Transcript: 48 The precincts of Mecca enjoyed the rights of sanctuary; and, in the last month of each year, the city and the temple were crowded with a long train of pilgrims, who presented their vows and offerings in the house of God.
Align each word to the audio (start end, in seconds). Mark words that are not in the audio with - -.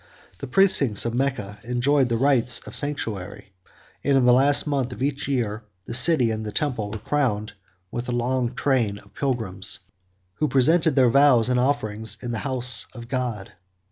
48 0.39 0.39
The 0.39 0.47
precincts 0.47 1.05
of 1.05 1.13
Mecca 1.13 1.59
enjoyed 1.63 2.09
the 2.09 2.17
rights 2.17 2.59
of 2.65 2.75
sanctuary; 2.75 3.51
and, 4.03 4.17
in 4.17 4.25
the 4.25 4.33
last 4.33 4.65
month 4.65 4.91
of 4.91 5.03
each 5.03 5.27
year, 5.27 5.61
the 5.85 5.93
city 5.93 6.31
and 6.31 6.43
the 6.43 6.51
temple 6.51 6.89
were 6.89 6.97
crowded 6.97 7.53
with 7.91 8.09
a 8.09 8.11
long 8.11 8.55
train 8.55 8.97
of 8.97 9.13
pilgrims, 9.13 9.77
who 10.37 10.47
presented 10.47 10.95
their 10.95 11.11
vows 11.11 11.49
and 11.49 11.59
offerings 11.59 12.17
in 12.23 12.31
the 12.31 12.39
house 12.39 12.87
of 12.95 13.09
God. 13.09 13.51